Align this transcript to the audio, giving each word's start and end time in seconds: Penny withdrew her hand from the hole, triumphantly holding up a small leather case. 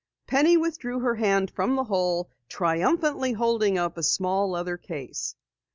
Penny 0.25 0.57
withdrew 0.57 1.01
her 1.01 1.13
hand 1.13 1.51
from 1.51 1.75
the 1.75 1.83
hole, 1.83 2.31
triumphantly 2.49 3.33
holding 3.33 3.77
up 3.77 3.99
a 3.99 4.01
small 4.01 4.49
leather 4.49 4.75
case. 4.75 5.35